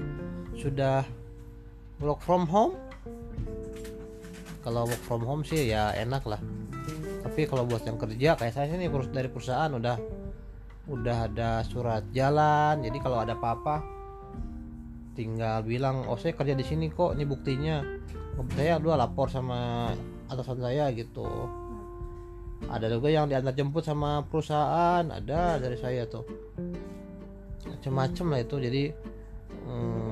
sudah 0.56 1.04
work 2.00 2.22
from 2.24 2.48
home? 2.48 2.78
Kalau 4.62 4.86
work 4.86 5.02
from 5.04 5.26
home 5.26 5.42
sih 5.42 5.68
ya 5.74 5.90
enak 5.98 6.22
lah. 6.24 6.40
Tapi 7.26 7.44
kalau 7.50 7.66
buat 7.66 7.82
yang 7.82 7.98
kerja 7.98 8.38
kayak 8.38 8.54
saya 8.54 8.88
kurus 8.88 9.10
dari 9.10 9.26
perusahaan 9.26 9.72
udah 9.74 9.96
udah 10.86 11.18
ada 11.30 11.66
surat 11.66 12.06
jalan. 12.14 12.80
Jadi 12.80 12.98
kalau 13.02 13.20
ada 13.20 13.34
apa-apa 13.34 13.82
tinggal 15.12 15.60
bilang 15.60 16.08
oh 16.08 16.16
saya 16.16 16.32
kerja 16.32 16.56
di 16.56 16.64
sini 16.64 16.88
kok 16.88 17.18
ini 17.18 17.24
buktinya. 17.26 17.82
Saya 18.56 18.80
dua 18.80 18.96
lapor 18.96 19.28
sama 19.28 19.92
atasan 20.30 20.62
saya 20.62 20.88
gitu. 20.94 21.26
Ada 22.70 22.86
juga 22.88 23.10
yang 23.10 23.26
diantar 23.26 23.52
jemput 23.58 23.82
sama 23.82 24.22
perusahaan 24.24 25.04
ada 25.10 25.58
dari 25.58 25.76
saya 25.76 26.06
tuh. 26.06 26.24
Macem-macem 27.66 28.26
lah 28.30 28.40
itu. 28.40 28.56
Jadi 28.62 28.82
hmm, 29.66 30.11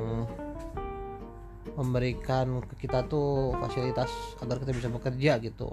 memberikan 1.80 2.60
ke 2.68 2.84
kita 2.84 3.08
tuh 3.08 3.56
fasilitas 3.56 4.12
agar 4.44 4.60
kita 4.60 4.76
bisa 4.76 4.88
bekerja 4.92 5.40
gitu. 5.40 5.72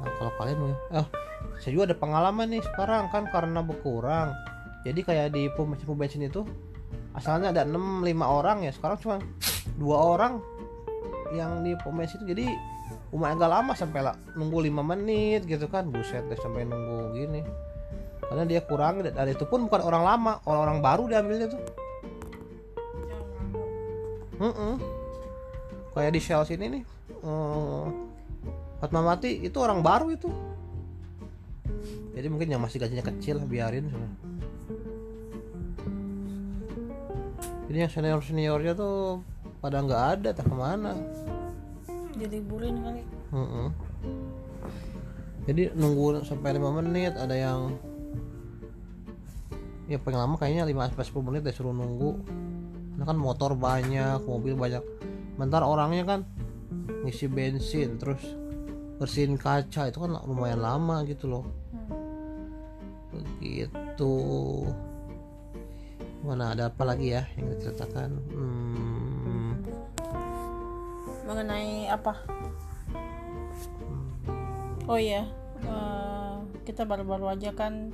Nah 0.00 0.10
kalau 0.16 0.32
kalian 0.40 0.72
eh 0.96 1.06
saya 1.60 1.70
juga 1.76 1.92
ada 1.92 1.96
pengalaman 2.00 2.48
nih 2.48 2.64
sekarang 2.64 3.12
kan 3.12 3.28
karena 3.28 3.60
berkurang. 3.60 4.32
Jadi 4.88 5.00
kayak 5.04 5.36
di 5.36 5.52
pom 5.52 5.76
bensin 5.76 6.24
itu 6.24 6.40
asalnya 7.12 7.52
ada 7.52 7.68
6 7.68 8.00
5 8.00 8.08
orang 8.24 8.64
ya. 8.64 8.72
Sekarang 8.72 8.96
cuma 8.96 9.16
dua 9.76 9.96
orang 10.16 10.40
yang 11.36 11.60
di 11.60 11.76
pom 11.84 11.92
bensin 11.92 12.24
itu. 12.24 12.32
Jadi 12.32 12.48
lumayan 13.12 13.36
agak 13.36 13.50
lama 13.60 13.72
sampai 13.76 14.00
lah 14.08 14.16
nunggu 14.40 14.64
5 14.64 14.80
menit 14.88 15.44
gitu 15.44 15.68
kan. 15.68 15.92
Buset 15.92 16.24
deh 16.32 16.40
sampai 16.40 16.64
nunggu 16.64 17.12
gini. 17.12 17.44
Karena 18.24 18.48
dia 18.48 18.64
kurang 18.64 19.04
dan 19.04 19.28
itu 19.28 19.44
pun 19.44 19.68
bukan 19.68 19.84
orang 19.84 20.00
lama 20.00 20.32
orang-orang 20.48 20.78
baru 20.80 21.02
diambilnya 21.12 21.52
tuh 21.52 21.83
Mm-mm. 24.40 24.72
kayak 25.94 26.12
di 26.14 26.20
Shell 26.20 26.46
sini 26.46 26.66
nih 26.78 26.82
eh, 27.22 27.84
Fatmawati 28.82 29.46
itu 29.46 29.58
orang 29.62 29.80
baru 29.80 30.10
itu 30.10 30.28
jadi 32.14 32.26
mungkin 32.30 32.50
yang 32.50 32.62
masih 32.62 32.78
gajinya 32.78 33.04
kecil 33.06 33.42
biarin 33.46 33.90
sudah 33.90 34.10
jadi 37.70 37.78
yang 37.86 37.92
senior 37.92 38.20
seniornya 38.22 38.72
tuh 38.78 39.22
pada 39.58 39.80
nggak 39.82 40.02
ada 40.18 40.30
tak 40.36 40.46
ke 40.46 40.54
mana 40.54 40.94
diliburin 42.14 42.78
kali 42.82 43.02
Mm-mm. 43.34 43.68
Jadi 45.44 45.76
nunggu 45.76 46.24
sampai 46.24 46.56
5 46.56 46.78
menit 46.80 47.12
ada 47.20 47.36
yang 47.36 47.76
ya 49.84 50.00
paling 50.00 50.16
lama 50.16 50.40
kayaknya 50.40 50.64
5 50.64 50.96
sampai 50.96 51.04
10 51.04 51.28
menit 51.28 51.40
deh 51.44 51.52
suruh 51.52 51.76
nunggu. 51.76 52.16
Karena 52.94 53.04
kan 53.10 53.18
motor 53.18 53.58
banyak, 53.58 54.22
mobil 54.22 54.54
banyak. 54.54 54.82
Bentar 55.34 55.66
orangnya 55.66 56.06
kan 56.06 56.20
ngisi 57.02 57.26
bensin 57.26 57.98
terus 57.98 58.22
bersihin 59.02 59.34
kaca 59.34 59.90
itu 59.90 59.98
kan 59.98 60.14
lumayan 60.24 60.62
lama 60.62 61.02
gitu 61.04 61.26
loh. 61.26 61.44
Begitu. 63.10 64.14
Mana 66.22 66.56
ada 66.56 66.72
apa 66.72 66.82
lagi 66.86 67.12
ya 67.12 67.26
yang 67.36 67.52
diceritakan? 67.52 68.10
Hmm, 68.32 69.60
mengenai 71.24 71.88
apa 71.88 72.12
oh 74.84 75.00
iya 75.00 75.24
eh, 75.64 76.34
kita 76.68 76.84
baru-baru 76.84 77.32
aja 77.32 77.50
kan 77.56 77.90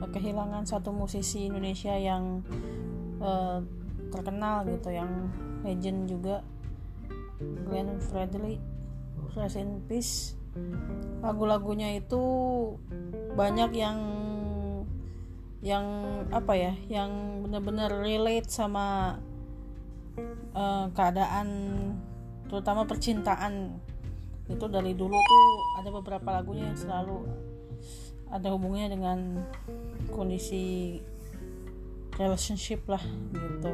eh, 0.00 0.08
kehilangan 0.10 0.64
satu 0.64 0.90
musisi 0.90 1.46
Indonesia 1.46 1.92
yang 1.94 2.40
eh, 3.20 3.58
terkenal 4.14 4.62
gitu 4.70 4.94
yang 4.94 5.10
legend 5.66 6.06
juga 6.06 6.46
Glenn 7.42 7.98
Fredly 7.98 8.62
Rest 9.34 9.58
in 9.58 9.82
Peace. 9.90 10.38
Lagu-lagunya 11.18 11.98
itu 11.98 12.22
banyak 13.34 13.74
yang 13.74 13.98
yang 15.64 15.86
apa 16.28 16.52
ya 16.54 16.72
yang 16.86 17.42
benar-benar 17.42 17.90
relate 17.90 18.46
sama 18.46 19.18
eh, 20.54 20.86
keadaan 20.94 21.48
terutama 22.46 22.86
percintaan. 22.86 23.82
Itu 24.46 24.70
dari 24.70 24.94
dulu 24.94 25.16
tuh 25.16 25.46
ada 25.82 25.90
beberapa 25.90 26.28
lagunya 26.30 26.70
yang 26.70 26.78
selalu 26.78 27.26
ada 28.30 28.48
hubungannya 28.54 28.88
dengan 28.94 29.18
kondisi 30.10 30.98
relationship 32.16 32.84
lah 32.86 33.02
gitu 33.32 33.70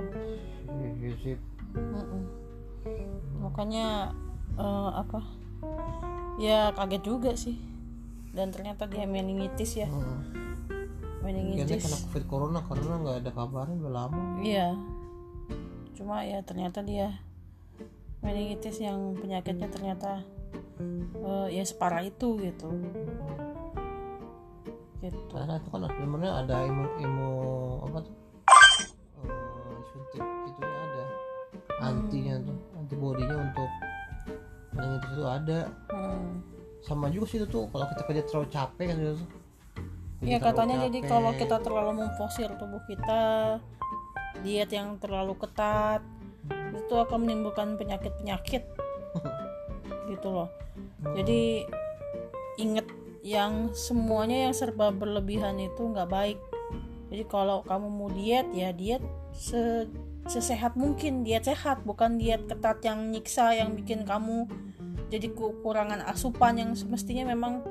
sih. 1.21 1.37
Mm-mm. 1.77 2.23
makanya 3.41 4.11
eh, 4.57 4.91
apa 4.97 5.21
ya 6.41 6.73
kaget 6.73 7.03
juga 7.05 7.33
sih 7.37 7.57
dan 8.33 8.49
ternyata 8.55 8.87
dia 8.87 9.05
meningitis 9.07 9.77
ya 9.77 9.89
Hmm. 9.91 10.23
Meningitis 11.21 11.85
kena 11.85 11.99
covid 12.09 12.25
corona 12.27 12.61
karena 12.65 12.97
nggak 12.97 13.17
ada 13.21 13.31
kabarnya 13.37 13.77
udah 13.85 13.93
lama. 13.93 14.23
iya 14.41 14.73
cuma 15.93 16.25
ya 16.25 16.41
ternyata 16.41 16.81
dia 16.81 17.13
meningitis 18.25 18.81
yang 18.81 19.13
penyakitnya 19.21 19.69
ternyata 19.69 20.25
eh, 21.21 21.47
ya 21.53 21.61
separah 21.61 22.01
itu 22.09 22.41
gitu 22.41 22.69
gitu 25.01 25.33
Karena 25.33 25.57
itu 25.57 25.69
kan 25.69 25.81
sebenarnya 25.89 26.33
ada 26.45 26.57
imu 26.65 26.85
imu 27.01 27.29
apa 27.89 27.99
tuh? 28.05 28.15
Suntik 30.03 30.23
itunya 30.49 30.79
ada 30.79 31.05
antinya 31.81 32.35
tuh 32.43 32.57
antibodinya 32.75 33.37
untuk 33.41 33.71
meningitis 34.71 35.11
itu 35.11 35.25
ada 35.25 35.59
Hmm. 35.91 36.33
sama 36.81 37.07
juga 37.09 37.27
sih 37.27 37.37
itu 37.37 37.47
tuh 37.47 37.69
kalau 37.69 37.85
kita 37.87 38.03
kerja 38.03 38.23
terlalu 38.25 38.47
capek 38.49 38.85
kan 38.87 38.97
itu 38.99 39.15
tuh 39.15 39.29
Jadi 40.17 40.27
Ya 40.27 40.37
terlalu 40.37 40.47
katanya 40.47 40.77
jadi 40.87 40.99
capek. 40.99 41.09
kalau 41.09 41.31
kita 41.35 41.57
terlalu 41.59 41.93
memfosil 41.99 42.49
tubuh 42.55 42.83
kita 42.85 43.23
diet 44.41 44.71
yang 44.71 44.97
terlalu 44.97 45.33
ketat 45.35 46.01
itu 46.71 46.95
akan 46.95 47.19
menimbulkan 47.21 47.77
penyakit-penyakit 47.77 48.63
gitu 50.11 50.29
loh. 50.31 50.49
Jadi 51.13 51.65
inget 52.57 52.85
yang 53.21 53.73
semuanya 53.73 54.49
yang 54.49 54.55
serba 54.55 54.89
berlebihan 54.91 55.57
itu 55.57 55.83
nggak 55.83 56.09
baik. 56.09 56.39
Jadi 57.09 57.25
kalau 57.27 57.61
kamu 57.63 57.89
mau 57.89 58.09
diet 58.09 58.49
ya 58.51 58.71
diet 58.71 59.03
se 59.35 59.89
sesehat 60.29 60.77
mungkin 60.77 61.27
diet 61.27 61.49
sehat 61.49 61.83
bukan 61.83 62.21
diet 62.21 62.45
ketat 62.47 62.85
yang 62.87 63.11
nyiksa 63.11 63.57
yang 63.57 63.73
bikin 63.75 64.05
kamu 64.05 64.47
jadi 65.11 65.27
kekurangan 65.35 66.07
asupan 66.07 66.55
yang 66.55 66.71
semestinya 66.79 67.27
memang 67.27 67.67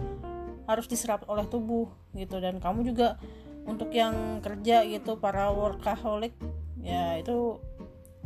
harus 0.67 0.85
diserap 0.85 1.25
oleh 1.25 1.47
tubuh 1.49 1.89
gitu. 2.13 2.37
Dan 2.37 2.59
kamu 2.59 2.93
juga 2.93 3.17
untuk 3.65 3.89
yang 3.95 4.43
kerja 4.43 4.83
gitu 4.85 5.17
para 5.17 5.49
workaholic 5.49 6.35
ya 6.83 7.17
itu 7.17 7.59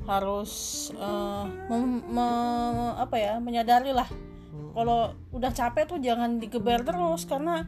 harus 0.04 0.52
eh, 0.94 1.46
mem- 1.72 2.06
me- 2.12 2.96
apa 3.00 3.16
ya 3.16 3.34
menyadari 3.40 3.96
lah 3.96 4.08
kalau 4.74 5.14
udah 5.32 5.52
capek 5.54 5.86
tuh 5.86 6.00
jangan 6.02 6.42
digeber 6.42 6.82
terus 6.82 7.30
karena 7.30 7.66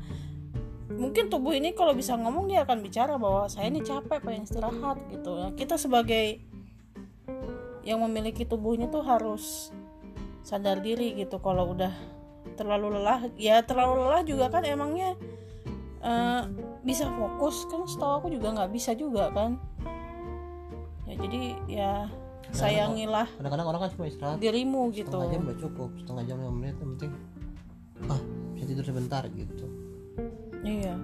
mungkin 0.95 1.27
tubuh 1.27 1.51
ini 1.55 1.75
kalau 1.75 1.91
bisa 1.91 2.15
ngomong 2.15 2.47
dia 2.47 2.63
akan 2.63 2.79
bicara 2.79 3.19
bahwa 3.19 3.51
saya 3.51 3.67
ini 3.67 3.83
capek 3.83 4.19
pengen 4.23 4.47
istirahat 4.47 4.97
gitu 5.11 5.35
Nah, 5.35 5.51
kita 5.53 5.75
sebagai 5.75 6.39
yang 7.85 8.01
memiliki 8.01 8.47
tubuh 8.47 8.73
ini 8.73 8.89
tuh 8.89 9.05
harus 9.05 9.69
sadar 10.41 10.81
diri 10.81 11.13
gitu. 11.13 11.37
Kalau 11.37 11.75
udah 11.75 11.93
terlalu 12.57 12.97
lelah 12.97 13.29
ya 13.37 13.61
terlalu 13.61 14.07
lelah 14.07 14.23
juga 14.25 14.49
kan 14.49 14.65
emangnya 14.65 15.13
eh, 16.01 16.41
bisa 16.81 17.05
fokus 17.13 17.69
kan? 17.69 17.85
Setahu 17.85 18.25
aku 18.25 18.27
juga 18.33 18.57
nggak 18.57 18.71
bisa 18.73 18.97
juga 18.97 19.29
kan? 19.29 19.61
Ya 21.05 21.13
jadi 21.21 21.41
ya 21.69 21.91
sayangilah 22.53 23.27
kadang-kadang 23.35 23.67
orang 23.67 23.81
kan 23.83 23.89
cuma 23.97 24.05
istirahat 24.07 24.37
dirimu 24.39 24.93
gitu. 24.93 25.09
setengah 25.09 25.27
jam 25.33 25.41
udah 25.43 25.57
cukup 25.59 25.89
setengah 25.97 26.23
jam 26.23 26.35
lima 26.39 26.53
menit 26.53 26.75
yang 26.77 26.89
penting 26.95 27.11
ah 28.07 28.21
bisa 28.53 28.65
tidur 28.69 28.85
sebentar 28.85 29.23
gitu 29.33 29.65
iya. 30.65 30.95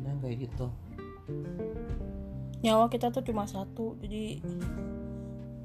Nah 0.00 0.14
kayak 0.22 0.48
gitu. 0.48 0.66
Nyawa 2.62 2.86
kita 2.86 3.10
tuh 3.10 3.26
cuma 3.26 3.44
satu 3.44 3.98
jadi 3.98 4.38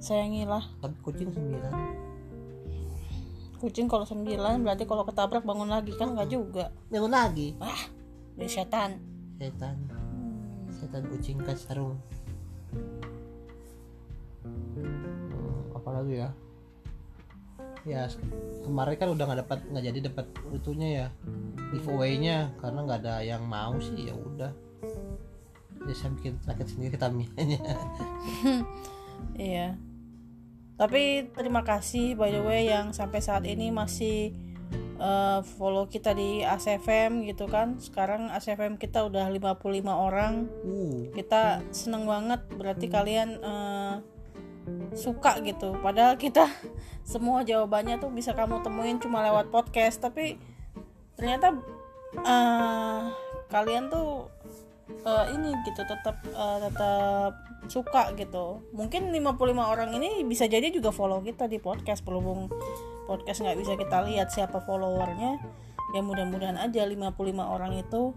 sayangilah. 0.02 0.66
Tapi 0.82 0.98
kucing 1.06 1.30
sembilan. 1.30 1.74
Kucing 3.58 3.88
kalau 3.90 4.06
sembilan 4.06 4.62
berarti 4.62 4.86
kalau 4.86 5.06
ketabrak 5.06 5.46
bangun 5.46 5.70
lagi 5.70 5.94
kan 5.94 6.14
nggak 6.18 6.30
juga. 6.30 6.74
Bangun 6.90 7.14
lagi? 7.14 7.54
Wah 7.62 7.82
ini 8.38 8.50
setan. 8.50 8.98
Setan. 9.38 9.78
Setan 10.74 11.04
kucing 11.10 11.38
kan 11.42 11.58
sarung 11.58 11.98
Hmm, 14.78 15.74
apa 15.74 15.90
lagi 15.90 16.22
ya 16.22 16.30
ya 17.88 18.12
kemarin 18.68 18.96
kan 19.00 19.10
udah 19.16 19.24
nggak 19.32 19.40
dapat 19.48 19.60
nggak 19.72 19.86
jadi 19.88 20.00
dapat 20.12 20.26
itunya 20.52 20.88
ya 20.92 21.08
giveaway-nya 21.72 22.52
karena 22.60 22.80
nggak 22.84 23.00
ada 23.08 23.16
yang 23.24 23.48
mau 23.48 23.80
sih 23.80 24.12
ya 24.12 24.14
udah 24.14 24.52
ya 25.88 25.94
saya 25.96 26.12
bikin 26.20 26.36
rakit 26.44 26.68
sendiri 26.68 27.00
tamianya 27.00 27.64
Iya. 29.38 29.78
Tapi 30.78 31.34
terima 31.34 31.66
kasih 31.66 32.14
by 32.14 32.30
the 32.30 32.42
way 32.46 32.70
yang 32.70 32.94
sampai 32.94 33.18
saat 33.18 33.50
ini 33.50 33.74
masih 33.74 34.34
eh, 35.02 35.40
follow 35.58 35.90
kita 35.90 36.14
di 36.14 36.46
ACFM 36.46 37.26
gitu 37.26 37.50
kan. 37.50 37.82
Sekarang 37.82 38.30
ACFM 38.30 38.78
kita 38.78 39.06
udah 39.10 39.26
55 39.30 39.90
orang. 39.90 40.46
uh 40.46 41.10
Kita 41.18 41.66
seneng 41.74 42.06
banget 42.06 42.46
berarti 42.54 42.88
kalian 42.90 43.30
eh, 43.42 43.94
suka 44.94 45.40
gitu. 45.44 45.76
Padahal 45.80 46.16
kita 46.20 46.48
semua 47.08 47.44
jawabannya 47.46 48.02
tuh 48.02 48.12
bisa 48.12 48.34
kamu 48.34 48.62
temuin 48.66 49.00
cuma 49.00 49.24
lewat 49.24 49.50
podcast, 49.54 50.02
tapi 50.04 50.38
ternyata 51.18 51.56
eh, 52.22 53.02
kalian 53.50 53.90
tuh 53.90 54.30
eh, 55.06 55.26
ini 55.34 55.54
gitu 55.66 55.82
tetap 55.86 56.18
eh, 56.26 56.58
tetap 56.68 57.34
suka 57.68 58.16
gitu. 58.16 58.64
Mungkin 58.72 59.12
55 59.12 59.74
orang 59.74 59.90
ini 59.96 60.24
bisa 60.24 60.48
jadi 60.48 60.72
juga 60.72 60.92
follow 60.92 61.20
kita 61.24 61.48
di 61.52 61.60
podcast. 61.60 62.04
Berhubung 62.04 62.52
podcast 63.08 63.44
nggak 63.44 63.58
bisa 63.60 63.74
kita 63.76 64.04
lihat 64.08 64.32
siapa 64.32 64.64
followernya. 64.64 65.40
Ya 65.96 66.04
mudah-mudahan 66.04 66.60
aja 66.60 66.84
55 66.84 67.16
orang 67.40 67.80
itu 67.80 68.12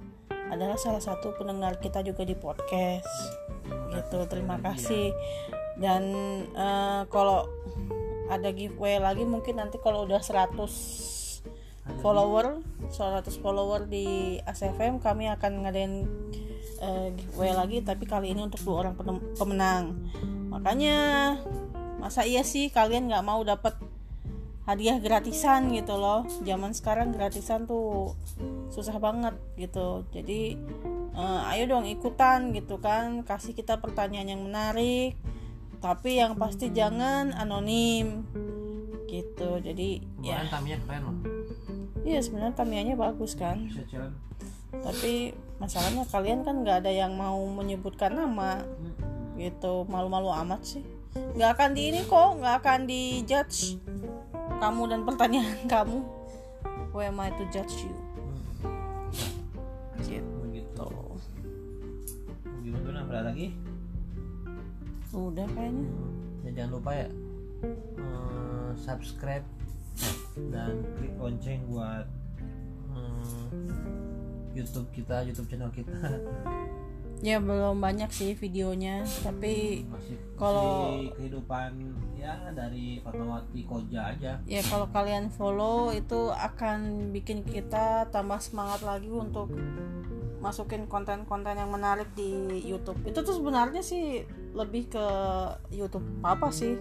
adalah 0.50 0.74
salah 0.74 0.98
satu 0.98 1.30
pendengar 1.38 1.78
kita 1.78 2.02
juga 2.02 2.26
di 2.26 2.34
podcast. 2.34 3.06
Gitu 3.94 4.18
terima 4.26 4.58
kasih 4.58 5.14
dan 5.80 6.02
eh, 6.52 7.02
kalau 7.08 7.48
ada 8.30 8.52
giveaway 8.54 9.00
lagi 9.02 9.26
mungkin 9.26 9.58
nanti 9.58 9.80
kalau 9.82 10.06
udah 10.06 10.22
100 10.22 10.54
follower 11.98 12.62
100 12.92 13.26
follower 13.42 13.90
di 13.90 14.38
ACFM 14.46 15.02
kami 15.02 15.26
akan 15.32 15.66
ngadain 15.66 16.06
eh, 16.84 17.08
giveaway 17.16 17.52
lagi 17.56 17.78
tapi 17.80 18.04
kali 18.04 18.36
ini 18.36 18.44
untuk 18.44 18.60
dua 18.62 18.86
orang 18.86 18.94
pemenang. 19.34 19.96
Makanya 20.52 20.98
masa 21.98 22.22
iya 22.28 22.44
sih 22.44 22.68
kalian 22.68 23.08
nggak 23.08 23.26
mau 23.26 23.40
dapat 23.42 23.74
hadiah 24.68 25.00
gratisan 25.00 25.72
gitu 25.72 25.96
loh? 25.96 26.28
Zaman 26.44 26.76
sekarang 26.76 27.16
gratisan 27.16 27.64
tuh 27.64 28.14
susah 28.70 29.00
banget 29.00 29.34
gitu. 29.56 30.04
Jadi 30.12 30.54
eh, 31.16 31.50
ayo 31.56 31.64
dong 31.66 31.88
ikutan 31.88 32.52
gitu 32.52 32.78
kan 32.78 33.24
kasih 33.24 33.56
kita 33.56 33.80
pertanyaan 33.80 34.36
yang 34.36 34.42
menarik 34.44 35.16
tapi 35.80 36.20
yang 36.20 36.36
pasti 36.36 36.68
jangan 36.70 37.32
anonim. 37.32 38.28
Gitu. 39.08 39.50
Jadi 39.64 40.04
ya. 40.20 40.44
Taminya 40.46 40.78
keren 40.84 41.02
loh. 41.08 41.16
Iya 42.04 42.20
sebenarnya 42.20 42.54
tamianya 42.54 42.94
bagus 42.94 43.34
kan. 43.34 43.66
Bisa 43.66 44.12
tapi 44.70 45.34
masalahnya 45.58 46.06
kalian 46.06 46.46
kan 46.46 46.62
nggak 46.62 46.86
ada 46.86 46.92
yang 46.94 47.16
mau 47.16 47.40
menyebutkan 47.48 48.14
nama. 48.14 48.62
Gitu. 49.34 49.88
Malu-malu 49.88 50.30
amat 50.46 50.62
sih. 50.62 50.84
Nggak 51.34 51.58
akan 51.58 51.70
di 51.74 51.82
ini 51.90 52.00
kok. 52.06 52.38
Nggak 52.38 52.54
akan 52.62 52.80
di 52.86 53.02
judge 53.26 53.80
kamu 54.60 54.82
dan 54.92 55.00
pertanyaan 55.08 55.60
kamu. 55.72 55.98
Who 56.92 56.98
am 57.00 57.18
I 57.18 57.32
to 57.34 57.44
judge 57.48 57.88
you? 57.88 57.94
Gitu. 60.00 60.88
Gimana 62.60 63.06
ada 63.08 63.32
lagi 63.32 63.69
udah 65.12 65.46
kayaknya. 65.52 65.88
Ya 66.46 66.50
jangan 66.56 66.70
lupa 66.78 66.90
ya 66.94 67.08
eh, 67.98 68.70
subscribe 68.78 69.46
dan 70.54 70.80
klik 70.96 71.14
lonceng 71.20 71.60
buat 71.68 72.06
eh, 72.94 73.46
YouTube 74.54 74.88
kita 74.94 75.22
YouTube 75.26 75.48
channel 75.50 75.70
kita. 75.74 75.94
Ya 77.20 77.36
belum 77.36 77.84
banyak 77.84 78.08
sih 78.08 78.32
videonya 78.32 79.04
tapi 79.20 79.84
Kalau- 80.40 81.04
kehidupan 81.20 81.76
ya 82.16 82.48
dari 82.56 82.96
Fatmawati 83.04 83.60
Koja 83.68 84.16
aja. 84.16 84.40
Ya 84.48 84.62
kalau 84.64 84.88
kalian 84.88 85.28
follow 85.28 85.92
itu 85.92 86.32
akan 86.32 87.12
bikin 87.12 87.44
kita 87.44 88.08
tambah 88.08 88.40
semangat 88.40 88.80
lagi 88.80 89.12
untuk 89.12 89.52
masukin 90.40 90.88
konten-konten 90.88 91.60
yang 91.60 91.68
menarik 91.68 92.08
di 92.16 92.64
YouTube. 92.64 92.96
Itu 93.04 93.20
tuh 93.20 93.36
sebenarnya 93.36 93.84
sih 93.84 94.24
lebih 94.54 94.90
ke 94.90 95.06
YouTube. 95.72 96.04
Apa 96.22 96.50
sih. 96.50 96.76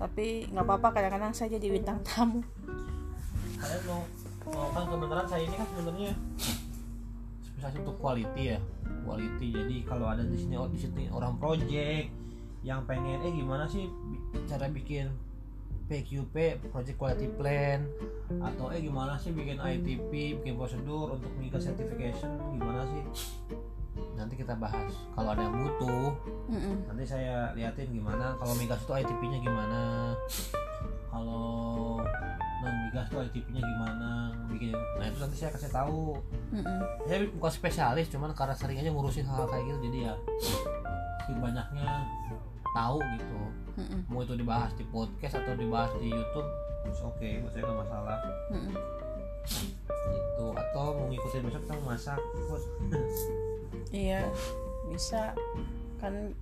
Tapi 0.00 0.50
nggak 0.50 0.64
apa-apa 0.64 0.88
kadang-kadang 0.96 1.32
saya 1.32 1.54
jadi 1.56 1.70
bintang 1.70 2.00
tamu. 2.02 2.42
Kalian 3.60 3.82
mau 3.88 4.02
mau 4.44 4.68
kan 4.76 4.84
kebenaran 4.86 5.26
saya 5.26 5.42
ini 5.48 5.56
kan 5.56 5.66
sebenarnya 5.72 6.12
spesialis 7.40 7.80
untuk 7.80 7.96
quality 7.96 8.42
ya. 8.56 8.58
Quality 9.04 9.46
jadi 9.52 9.76
kalau 9.88 10.06
ada 10.08 10.24
di 10.24 10.36
sini 10.36 10.56
di 10.68 10.78
sini 10.80 11.04
orang 11.08 11.40
project 11.40 12.12
yang 12.64 12.84
pengen 12.88 13.20
eh 13.20 13.32
gimana 13.32 13.68
sih 13.68 13.88
cara 14.48 14.72
bikin 14.72 15.12
PQP 15.84 16.64
project 16.72 16.96
quality 16.96 17.28
plan 17.36 17.84
atau 18.40 18.72
eh 18.72 18.80
gimana 18.80 19.20
sih 19.20 19.36
bikin 19.36 19.60
ITP 19.60 20.40
bikin 20.40 20.56
prosedur 20.56 21.20
untuk 21.20 21.28
mengikuti 21.36 21.68
certification 21.68 22.40
gimana 22.56 22.88
sih 22.88 23.04
nanti 24.14 24.34
kita 24.38 24.54
bahas 24.54 24.94
kalau 25.14 25.34
ada 25.34 25.42
yang 25.42 25.54
butuh 25.58 26.14
Mm-mm. 26.50 26.76
nanti 26.86 27.04
saya 27.04 27.50
liatin 27.58 27.90
gimana 27.90 28.38
kalau 28.38 28.54
migas 28.54 28.80
itu 28.82 28.92
ITP-nya 28.94 29.38
gimana 29.42 29.80
kalau 31.10 31.98
non 32.62 32.74
migas 32.88 33.06
itu 33.10 33.18
ITP-nya 33.18 33.62
gimana 33.62 34.10
bikin 34.48 34.74
nah 34.98 35.04
itu 35.10 35.18
nanti 35.18 35.36
saya 35.36 35.50
kasih 35.52 35.70
tahu 35.70 36.18
Mm-mm. 36.54 36.80
saya 37.10 37.18
bukan 37.34 37.52
spesialis 37.52 38.06
cuman 38.10 38.30
karena 38.32 38.54
sering 38.54 38.78
aja 38.78 38.90
ngurusin 38.94 39.26
hal, 39.26 39.44
-hal 39.44 39.46
kayak 39.50 39.64
gitu 39.66 39.78
jadi 39.90 39.98
ya 40.10 40.14
sedikit 41.24 41.38
banyaknya 41.42 41.88
tahu 42.74 42.98
gitu 43.18 43.40
Mm-mm. 43.82 44.00
mau 44.06 44.22
itu 44.22 44.34
dibahas 44.38 44.70
di 44.78 44.84
podcast 44.88 45.42
atau 45.42 45.54
dibahas 45.58 45.90
di 45.98 46.14
YouTube 46.14 46.48
oke 47.02 47.28
buat 47.42 47.50
saya 47.50 47.62
nggak 47.66 47.78
masalah 47.82 48.18
Mm-mm. 48.54 48.74
gitu 50.04 50.46
atau 50.54 50.86
mau 50.94 51.06
ngikutin 51.10 51.42
besok 51.48 51.62
kita 51.66 51.74
masak. 51.84 52.20
Iya, 53.94 54.26
bisa. 54.90 55.38
Kan 56.02 56.34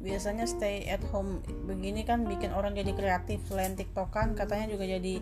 biasanya 0.00 0.48
stay 0.48 0.88
at 0.88 1.04
home 1.12 1.44
begini 1.68 2.08
kan 2.08 2.24
bikin 2.24 2.56
orang 2.56 2.72
jadi 2.72 2.96
kreatif 2.96 3.44
selain 3.44 3.76
tiktokan 3.76 4.32
katanya 4.32 4.72
juga 4.72 4.88
jadi 4.88 5.20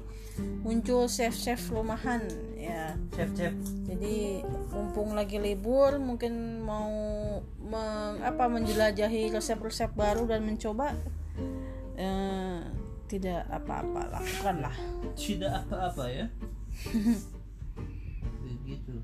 muncul 0.62 1.11
chef 1.11 1.35
chef 1.35 1.59
rumahan 1.74 2.22
ya. 2.55 2.94
Chef 3.11 3.31
chef 3.35 3.55
jadi 3.90 4.46
mumpung 4.70 5.18
lagi 5.18 5.42
libur 5.42 5.98
mungkin 5.98 6.62
mau 6.62 6.94
meng- 7.59 8.22
apa 8.22 8.46
menjelajahi 8.46 9.35
resep-resep 9.35 9.90
baru 9.98 10.31
dan 10.31 10.46
mencoba 10.46 10.94
eh, 11.98 12.62
tidak 13.11 13.51
apa-apa 13.51 14.14
lakukanlah 14.14 14.77
tidak 15.18 15.66
apa-apa 15.66 16.05
ya? 16.07 16.27
Begitu. 18.46 18.94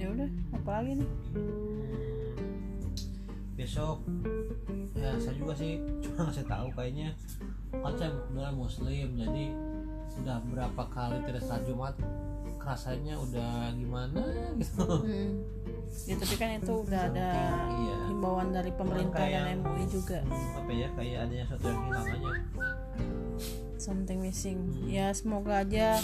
Ya 0.00 0.08
udah 0.08 0.30
apa 0.56 0.70
lagi 0.80 1.04
nih 1.04 1.10
besok 3.60 3.96
ya 4.92 5.12
saya 5.16 5.34
juga 5.36 5.52
sih 5.54 5.76
cuma 6.00 6.26
ngasih 6.26 6.46
tahu 6.46 6.66
kayaknya 6.72 7.08
kan 7.70 7.92
saya 7.94 8.10
benar 8.28 8.52
muslim 8.52 9.06
jadi 9.14 9.44
sudah 10.08 10.40
berapa 10.44 10.82
kali 10.88 11.20
tidak 11.22 11.42
salat 11.42 11.62
jumat 11.64 11.94
rasanya 12.60 13.14
udah 13.16 13.52
gimana 13.72 14.22
gitu 14.56 14.84
Hmm. 15.00 15.32
ya 16.06 16.14
tapi 16.14 16.34
kan 16.36 16.50
itu 16.54 16.72
udah 16.80 17.02
ada 17.08 17.30
Iya. 17.68 17.96
himbauan 18.08 18.48
dari 18.50 18.70
pemerintah 18.70 19.20
dan 19.22 19.58
MUI 19.58 19.84
juga 19.86 20.22
apa 20.54 20.70
ya 20.70 20.88
kayak 20.92 21.18
adanya 21.24 21.44
sesuatu 21.46 21.66
yang 21.66 21.82
hilang 21.84 22.06
aja 22.06 22.30
something 23.76 24.18
missing 24.20 24.58
Hmm. 24.60 24.86
ya 24.86 25.10
semoga 25.10 25.62
aja 25.62 25.98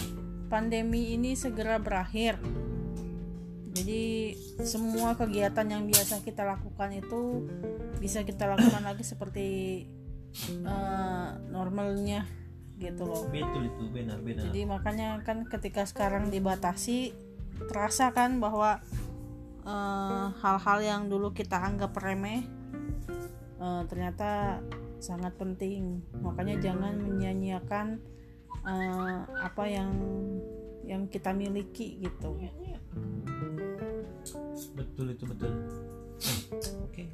pandemi 0.47 1.13
ini 1.13 1.35
segera 1.35 1.77
berakhir 1.77 2.39
jadi 3.77 4.03
semua 4.65 5.13
kegiatan 5.19 5.67
yang 5.69 5.85
biasa 5.85 6.25
kita 6.25 6.49
lakukan 6.49 6.97
itu 6.97 7.45
bisa 8.01 8.25
kita 8.25 8.49
lakukan 8.49 8.81
lagi 8.81 9.05
seperti 9.05 9.49
eh, 10.65 11.29
normalnya 11.53 12.25
gitu 12.77 13.09
loh. 13.09 13.25
Betul 13.29 13.69
itu 13.69 13.85
benar 13.93 14.21
benar. 14.21 14.49
Jadi 14.49 14.61
makanya 14.69 15.09
kan 15.25 15.45
ketika 15.49 15.85
sekarang 15.89 16.29
dibatasi 16.29 17.13
terasa 17.69 18.13
kan 18.13 18.41
bahwa 18.41 18.81
eh, 19.65 20.27
hal-hal 20.41 20.79
yang 20.81 21.03
dulu 21.09 21.33
kita 21.33 21.61
anggap 21.61 21.97
remeh 21.97 22.45
eh, 23.61 23.83
ternyata 23.89 24.61
sangat 25.01 25.37
penting. 25.37 26.05
Makanya 26.21 26.61
jangan 26.61 26.97
menyia-nyiakan 27.01 28.01
eh, 28.65 29.19
apa 29.41 29.65
yang 29.69 29.91
yang 30.87 31.11
kita 31.11 31.35
miliki 31.35 31.99
gitu 31.99 32.39
betul 34.77 35.07
itu 35.17 35.25
betul. 35.25 35.53
Oke. 36.85 37.05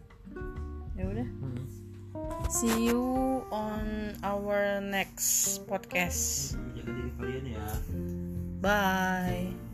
Ya 0.98 1.04
udah. 1.06 1.28
Hmm. 1.40 1.64
see 2.52 2.92
you 2.92 3.00
on 3.48 4.12
our 4.20 4.82
next 4.84 5.64
podcast. 5.64 6.54
Jaga 6.76 6.90
diri 6.92 7.10
kalian 7.16 7.44
ya. 7.56 7.66
Bye 8.60 9.71